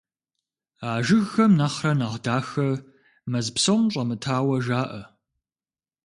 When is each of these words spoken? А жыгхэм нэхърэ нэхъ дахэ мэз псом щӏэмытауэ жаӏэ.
А 0.87 0.89
жыгхэм 1.05 1.51
нэхърэ 1.59 1.91
нэхъ 1.99 2.17
дахэ 2.23 2.69
мэз 3.31 3.47
псом 3.55 3.81
щӏэмытауэ 3.91 4.57
жаӏэ. 4.65 5.01